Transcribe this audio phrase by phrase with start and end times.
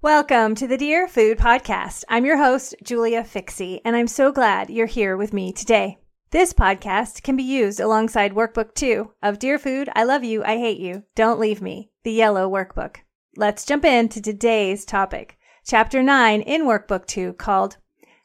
[0.00, 2.04] Welcome to the Dear Food Podcast.
[2.08, 5.98] I'm your host, Julia Fikse, and I'm so glad you're here with me today.
[6.30, 10.56] This podcast can be used alongside Workbook 2 of Dear Food, I Love You, I
[10.58, 12.98] Hate You, Don't Leave Me, the yellow workbook.
[13.36, 17.78] Let's jump into today's topic, Chapter 9 in Workbook 2 called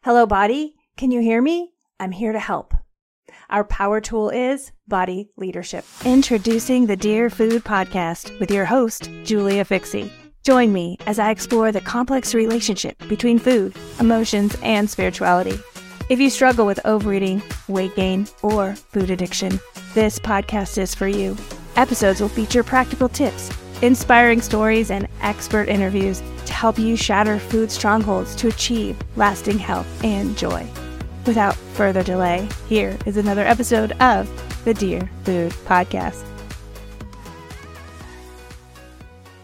[0.04, 1.74] Hello Body, Can You Hear Me?
[2.00, 2.76] I'm Here to Help.
[3.50, 5.86] Our power tool is body leadership.
[6.06, 10.12] Introducing the Dear Food Podcast with your host, Julia Fikse.
[10.44, 15.58] Join me as I explore the complex relationship between food, emotions, and spirituality.
[16.10, 19.58] If you struggle with overeating, weight gain, or food addiction,
[19.94, 21.38] this podcast is for you.
[21.78, 23.52] Episodes will feature practical tips,
[23.82, 29.88] inspiring stories, and expert interviews to help you shatter food strongholds to achieve lasting health
[30.04, 30.68] and joy.
[31.26, 34.30] Without further delay, here is another episode of
[34.66, 36.33] the Dear Food Podcast.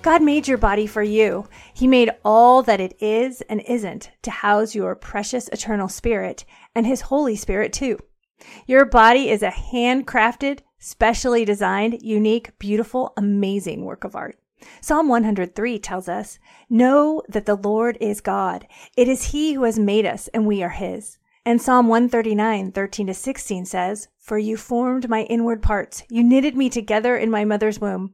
[0.01, 1.49] God made your body for you.
[1.73, 6.87] He made all that it is and isn't to house your precious eternal spirit and
[6.87, 7.99] his Holy Spirit too.
[8.65, 14.39] Your body is a handcrafted, specially designed, unique, beautiful, amazing work of art.
[14.79, 18.67] Psalm 103 tells us, Know that the Lord is God.
[18.95, 21.17] It is He who has made us, and we are His.
[21.45, 26.03] And Psalm 139, 13 to 16 says, For you formed my inward parts.
[26.09, 28.13] You knitted me together in my mother's womb.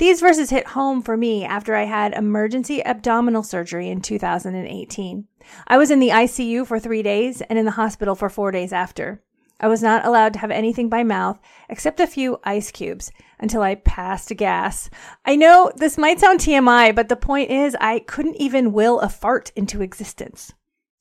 [0.00, 5.28] These verses hit home for me after I had emergency abdominal surgery in 2018.
[5.66, 8.72] I was in the ICU for three days and in the hospital for four days
[8.72, 9.22] after.
[9.60, 13.60] I was not allowed to have anything by mouth except a few ice cubes until
[13.60, 14.88] I passed gas.
[15.26, 19.10] I know this might sound TMI, but the point is I couldn't even will a
[19.10, 20.54] fart into existence.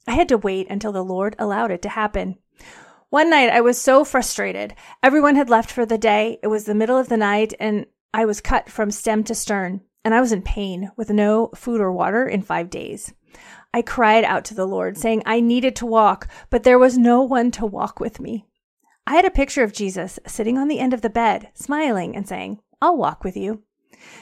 [0.07, 2.35] I had to wait until the Lord allowed it to happen.
[3.11, 4.75] One night I was so frustrated.
[5.01, 6.37] Everyone had left for the day.
[6.43, 9.81] It was the middle of the night and I was cut from stem to stern,
[10.03, 13.13] and I was in pain with no food or water in five days.
[13.71, 17.21] I cried out to the Lord, saying I needed to walk, but there was no
[17.21, 18.47] one to walk with me.
[19.05, 22.27] I had a picture of Jesus sitting on the end of the bed, smiling and
[22.27, 23.63] saying, I'll walk with you.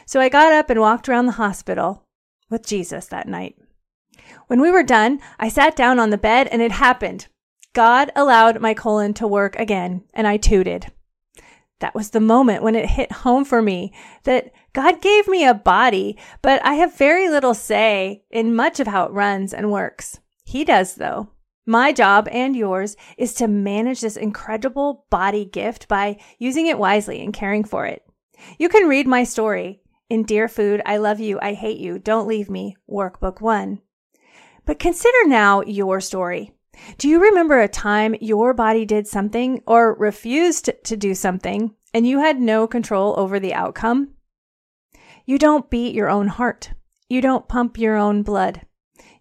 [0.05, 2.05] So I got up and walked around the hospital
[2.49, 3.55] with Jesus that night.
[4.47, 7.27] When we were done, I sat down on the bed and it happened.
[7.73, 10.91] God allowed my colon to work again, and I tooted
[11.79, 13.93] that was the moment when it hit home for me
[14.23, 18.87] that God gave me a body, but I have very little say in much of
[18.87, 20.19] how it runs and works.
[20.43, 21.29] He does, though.
[21.65, 27.21] My job and yours is to manage this incredible body gift by using it wisely
[27.21, 28.03] and caring for it.
[28.57, 32.27] You can read my story in Dear Food, I Love You, I Hate You, Don't
[32.27, 33.81] Leave Me, Workbook 1.
[34.65, 36.53] But consider now your story.
[36.97, 42.07] Do you remember a time your body did something or refused to do something and
[42.07, 44.13] you had no control over the outcome?
[45.25, 46.71] You don't beat your own heart.
[47.09, 48.61] You don't pump your own blood.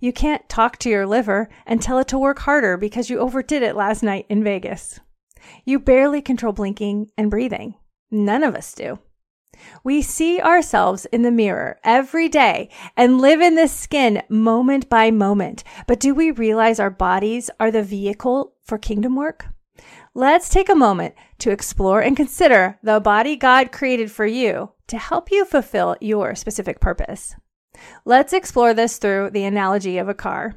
[0.01, 3.63] You can't talk to your liver and tell it to work harder because you overdid
[3.63, 5.01] it last night in Vegas.
[5.65, 7.75] You barely control blinking and breathing.
[8.11, 8.99] None of us do.
[9.85, 15.11] We see ourselves in the mirror every day and live in this skin moment by
[15.11, 15.65] moment.
[15.87, 19.47] But do we realize our bodies are the vehicle for kingdom work?
[20.15, 24.99] Let's take a moment to explore and consider the body God created for you to
[24.99, 27.35] help you fulfill your specific purpose.
[28.05, 30.55] Let's explore this through the analogy of a car.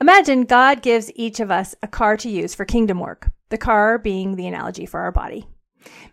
[0.00, 3.98] Imagine God gives each of us a car to use for kingdom work, the car
[3.98, 5.46] being the analogy for our body.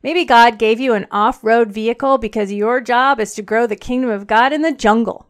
[0.04, 3.76] Maybe God gave you an off road vehicle because your job is to grow the
[3.76, 5.28] kingdom of God in the jungle.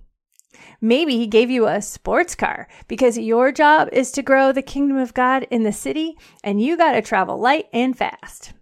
[0.81, 4.97] Maybe He gave you a sports car because your job is to grow the kingdom
[4.97, 8.53] of God in the city and you got to travel light and fast.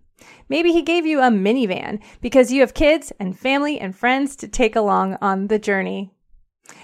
[0.50, 4.48] Maybe He gave you a minivan because you have kids and family and friends to
[4.48, 6.12] take along on the journey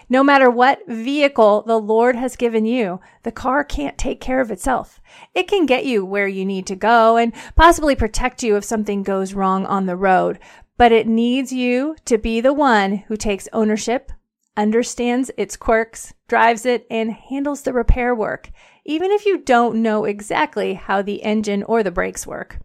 [0.10, 4.52] no matter what vehicle the Lord has given you, the car can't take care of
[4.52, 5.00] itself.
[5.34, 9.04] It can get you where you need to go and possibly protect you if something
[9.04, 10.40] goes wrong on the road,
[10.78, 14.12] but it needs you to be the one who takes ownership,
[14.58, 18.52] understands its quirks, drives it, and handles the repair work,
[18.86, 22.60] even if you don't know exactly how the engine or the brakes work.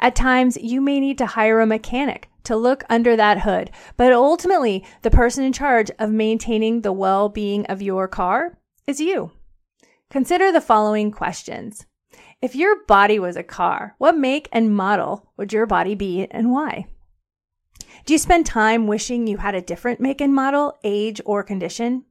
[0.00, 3.70] At times, you may need to hire a mechanic to look under that hood.
[3.96, 9.00] But ultimately, the person in charge of maintaining the well being of your car is
[9.00, 9.32] you.
[10.10, 11.86] Consider the following questions
[12.42, 16.50] If your body was a car, what make and model would your body be and
[16.50, 16.86] why?
[18.06, 22.04] Do you spend time wishing you had a different make and model, age, or condition?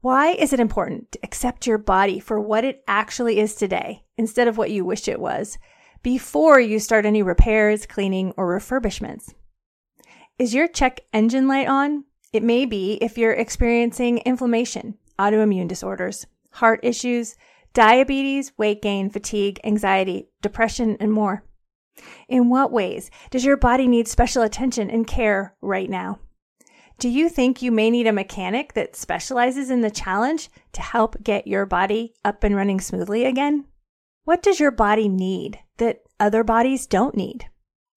[0.00, 4.48] Why is it important to accept your body for what it actually is today instead
[4.48, 5.58] of what you wish it was
[6.02, 9.34] before you start any repairs, cleaning, or refurbishments?
[10.38, 12.04] Is your check engine light on?
[12.32, 17.36] It may be if you're experiencing inflammation, autoimmune disorders, heart issues,
[17.74, 21.44] diabetes, weight gain, fatigue, anxiety, depression, and more.
[22.28, 26.18] In what ways does your body need special attention and care right now?
[26.98, 31.22] Do you think you may need a mechanic that specializes in the challenge to help
[31.22, 33.66] get your body up and running smoothly again?
[34.24, 35.58] What does your body need
[36.22, 37.46] other bodies don't need?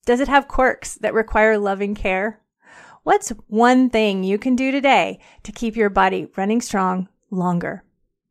[0.06, 2.42] Does it have quirks that require loving care?
[3.04, 7.84] What's one thing you can do today to keep your body running strong longer?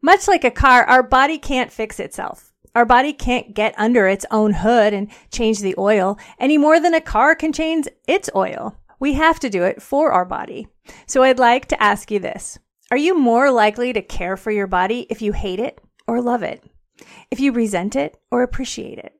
[0.02, 2.52] Much like a car, our body can't fix itself.
[2.75, 6.93] Our body can't get under its own hood and change the oil any more than
[6.93, 8.76] a car can change its oil.
[8.99, 10.67] We have to do it for our body.
[11.06, 12.58] So I'd like to ask you this.
[12.90, 16.43] Are you more likely to care for your body if you hate it or love
[16.43, 16.64] it?
[17.31, 19.13] If you resent it or appreciate it?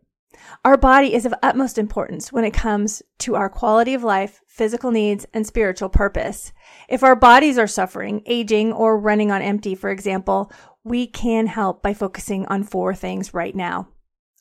[0.65, 4.91] Our body is of utmost importance when it comes to our quality of life, physical
[4.91, 6.53] needs, and spiritual purpose.
[6.89, 10.51] If our bodies are suffering, aging, or running on empty, for example,
[10.83, 13.89] we can help by focusing on four things right now.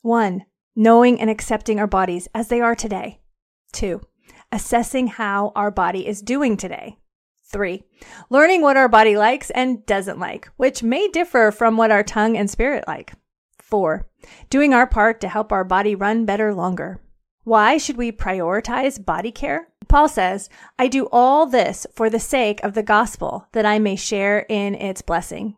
[0.01, 0.45] One,
[0.75, 3.21] knowing and accepting our bodies as they are today.
[3.71, 4.01] Two,
[4.51, 6.97] assessing how our body is doing today.
[7.45, 7.83] Three,
[8.29, 12.35] learning what our body likes and doesn't like, which may differ from what our tongue
[12.35, 13.13] and spirit like.
[13.69, 14.07] Four,
[14.49, 17.01] doing our part to help our body run better longer.
[17.43, 19.69] Why should we prioritize body care?
[19.87, 23.95] Paul says, I do all this for the sake of the gospel, that I may
[23.95, 25.57] share in its blessing.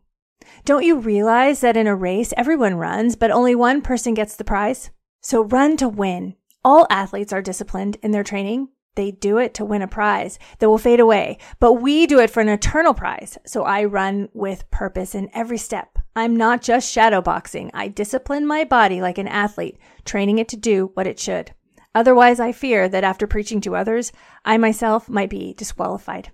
[0.64, 4.44] Don't you realize that in a race, everyone runs, but only one person gets the
[4.44, 4.92] prize?
[5.22, 6.36] So run to win.
[6.64, 8.70] All athletes are disciplined in their training.
[8.96, 12.30] They do it to win a prize that will fade away, but we do it
[12.30, 13.38] for an eternal prize.
[13.46, 16.00] So I run with purpose in every step.
[16.16, 17.72] I'm not just shadow boxing.
[17.74, 21.52] I discipline my body like an athlete, training it to do what it should.
[21.94, 24.12] Otherwise, I fear that after preaching to others,
[24.44, 26.32] I myself might be disqualified.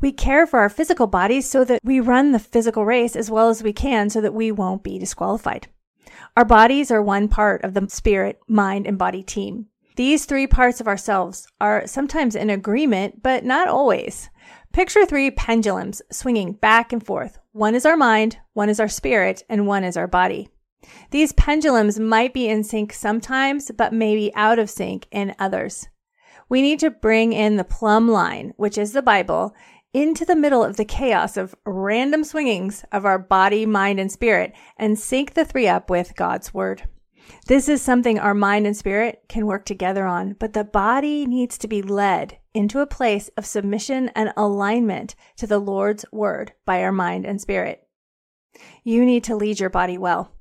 [0.00, 3.48] We care for our physical bodies so that we run the physical race as well
[3.48, 5.68] as we can so that we won't be disqualified.
[6.36, 9.66] Our bodies are one part of the spirit, mind, and body team.
[9.96, 14.30] These three parts of ourselves are sometimes in agreement, but not always.
[14.72, 17.38] Picture three pendulums swinging back and forth.
[17.52, 20.48] One is our mind, one is our spirit, and one is our body.
[21.10, 25.88] These pendulums might be in sync sometimes, but maybe out of sync in others.
[26.48, 29.54] We need to bring in the plumb line, which is the Bible,
[29.92, 34.52] into the middle of the chaos of random swingings of our body, mind, and spirit
[34.76, 36.88] and sync the three up with God's word.
[37.46, 41.58] This is something our mind and spirit can work together on, but the body needs
[41.58, 46.82] to be led into a place of submission and alignment to the Lord's word by
[46.82, 47.86] our mind and spirit.
[48.84, 50.32] You need to lead your body well.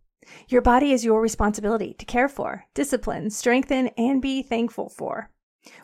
[0.48, 5.32] Your body is your responsibility to care for, discipline, strengthen, and be thankful for.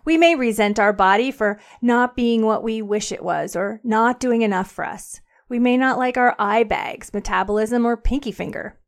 [0.05, 4.19] We may resent our body for not being what we wish it was or not
[4.19, 5.21] doing enough for us.
[5.49, 8.79] We may not like our eye bags, metabolism, or pinky finger.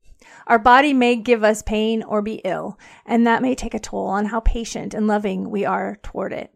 [0.47, 4.07] Our body may give us pain or be ill, and that may take a toll
[4.07, 6.53] on how patient and loving we are toward it.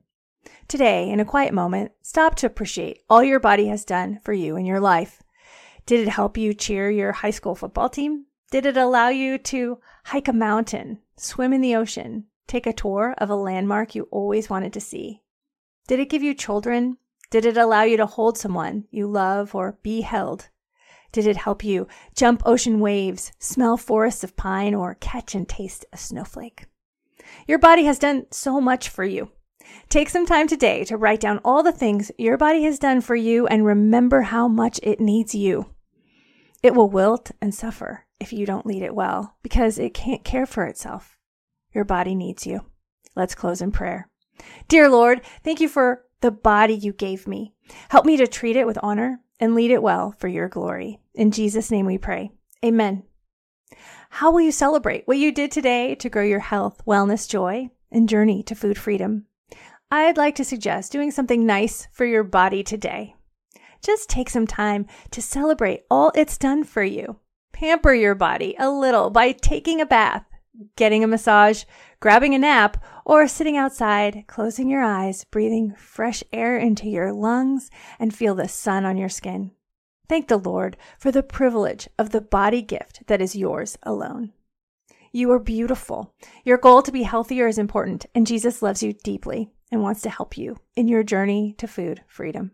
[0.70, 4.56] Today, in a quiet moment, stop to appreciate all your body has done for you
[4.56, 5.22] in your life.
[5.86, 8.28] Did it help you cheer your high school football team?
[8.50, 13.14] Did it allow you to hike a mountain, swim in the ocean, take a tour
[13.18, 15.22] of a landmark you always wanted to see?
[15.88, 16.96] Did it give you children?
[17.30, 20.48] Did it allow you to hold someone you love or be held?
[21.12, 25.86] Did it help you jump ocean waves, smell forests of pine, or catch and taste
[25.92, 26.66] a snowflake?
[27.48, 29.32] Your body has done so much for you.
[29.90, 33.16] Take some time today to write down all the things your body has done for
[33.16, 35.68] you and remember how much it needs you.
[36.64, 40.46] It will wilt and suffer if you don't lead it well because it can't care
[40.46, 41.18] for itself.
[41.74, 42.62] Your body needs you.
[43.16, 44.10] Let's close in prayer.
[44.68, 47.54] Dear Lord, thank you for the body you gave me.
[47.90, 51.02] Help me to treat it with honor and lead it well for your glory.
[51.14, 52.32] In Jesus' name we pray.
[52.64, 53.04] Amen.
[54.12, 58.08] How will you celebrate what you did today to grow your health, wellness, joy, and
[58.08, 59.26] journey to food freedom?
[59.90, 63.16] I'd like to suggest doing something nice for your body today.
[63.84, 67.18] Just take some time to celebrate all it's done for you.
[67.52, 70.26] Pamper your body a little by taking a bath,
[70.76, 71.64] getting a massage,
[72.00, 77.70] grabbing a nap, or sitting outside, closing your eyes, breathing fresh air into your lungs,
[78.00, 79.52] and feel the sun on your skin.
[80.10, 84.34] Thank the Lord for the privilege of the body gift that is yours alone.
[85.14, 86.14] You are beautiful.
[86.44, 90.10] Your goal to be healthier is important, and Jesus loves you deeply and wants to
[90.10, 92.52] help you in your journey to food freedom.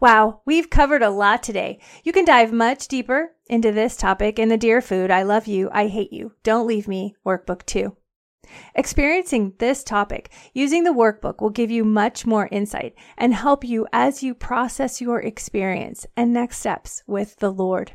[0.00, 1.80] Wow, we've covered a lot today.
[2.04, 5.70] You can dive much deeper into this topic in the Dear Food I Love You,
[5.72, 7.96] I Hate You, Don't Leave Me workbook 2.
[8.76, 13.88] Experiencing this topic using the workbook will give you much more insight and help you
[13.92, 17.92] as you process your experience and next steps with the Lord.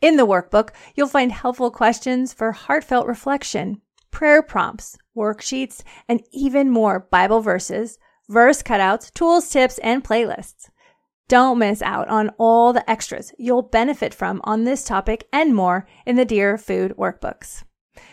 [0.00, 3.82] In the workbook, you'll find helpful questions for heartfelt reflection,
[4.12, 10.70] prayer prompts, worksheets, and even more Bible verses, verse cutouts, tools, tips, and playlists.
[11.30, 15.86] Don't miss out on all the extras you'll benefit from on this topic and more
[16.04, 17.62] in the Dear Food workbooks.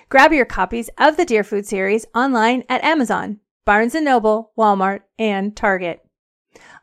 [0.09, 4.99] Grab your copies of the Dear Food series online at Amazon, Barnes & Noble, Walmart,
[5.17, 6.05] and Target.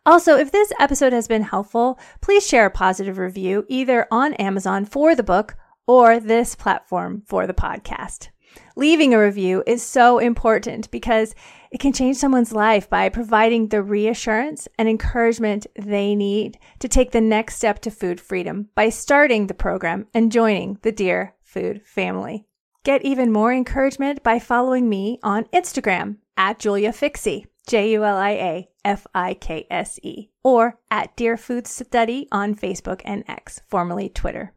[0.05, 4.85] Also, if this episode has been helpful, please share a positive review either on Amazon
[4.85, 5.55] for the book
[5.87, 8.31] or this platform for the podcast.
[8.77, 11.33] Leaving a review is so important because
[11.71, 17.13] it can change someone's life by providing the reassurance and encouragement they need to take
[17.13, 21.83] the next step to food freedom by starting the program and joining the Dear Food
[21.85, 22.47] family.
[22.83, 28.17] Get even more encouragement by following me on Instagram at Julia Fikse, J U L
[28.17, 33.23] I A F I K S E, or at Dear Food Study on Facebook and
[33.29, 34.53] X, formerly Twitter.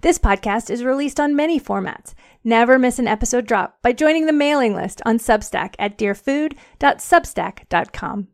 [0.00, 2.14] This podcast is released on many formats.
[2.44, 8.28] Never miss an episode drop by joining the mailing list on Substack at dearfood.substack.com.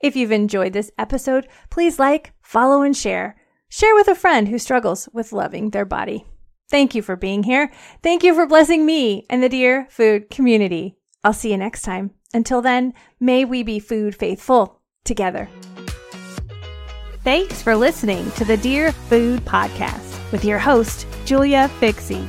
[0.00, 3.36] If you've enjoyed this episode, please like, follow, and share.
[3.68, 6.26] Share with a friend who struggles with loving their body.
[6.70, 7.70] Thank you for being here.
[8.02, 10.96] Thank you for blessing me and the Dear Food community.
[11.24, 12.10] I'll see you next time.
[12.34, 15.48] Until then, may we be food faithful together.
[17.22, 22.26] Thanks for listening to the Dear Food Podcast with your host, Julia Fikse.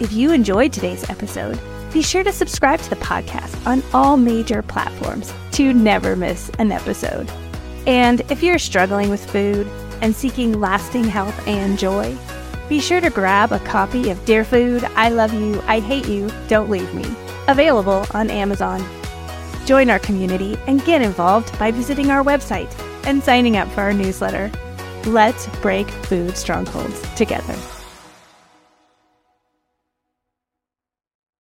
[0.00, 1.58] If you enjoyed today's episode,
[1.92, 6.70] be sure to subscribe to the podcast on all major platforms to never miss an
[6.70, 7.28] episode.
[7.86, 9.66] And if you're struggling with food
[10.02, 12.16] and seeking lasting health and joy,
[12.68, 16.30] be sure to grab a copy of Dear Food, I Love You, I Hate You,
[16.48, 17.06] Don't Leave Me,
[17.48, 18.84] available on Amazon.
[19.64, 22.70] Join our community and get involved by visiting our website
[23.06, 24.52] and signing up for our newsletter.
[25.06, 27.77] Let's break food strongholds together.